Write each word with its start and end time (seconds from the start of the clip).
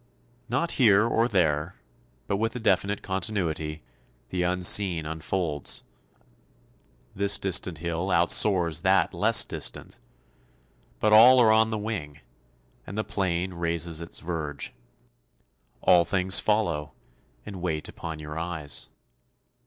Not 0.49 0.71
here 0.81 1.05
or 1.05 1.27
there, 1.27 1.75
but 2.25 2.37
with 2.37 2.55
a 2.55 2.59
definite 2.59 3.03
continuity, 3.03 3.83
the 4.29 4.41
unseen 4.41 5.05
unfolds. 5.05 5.83
This 7.15 7.37
distant 7.37 7.77
hill 7.77 8.09
outsoars 8.09 8.79
that 8.81 9.13
less 9.13 9.43
distant, 9.43 9.99
but 10.99 11.13
all 11.13 11.37
are 11.39 11.51
on 11.51 11.69
the 11.69 11.77
wing, 11.77 12.19
and 12.87 12.97
the 12.97 13.03
plain 13.03 13.53
raises 13.53 14.01
its 14.01 14.21
verge. 14.21 14.73
All 15.81 16.03
things 16.03 16.39
follow 16.39 16.93
and 17.45 17.61
wait 17.61 17.87
upon 17.87 18.17
your 18.17 18.39
eyes. 18.39 18.89